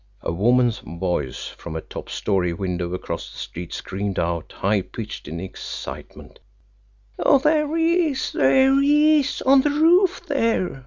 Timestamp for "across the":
2.95-3.37